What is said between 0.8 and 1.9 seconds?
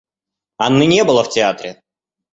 не было в театре.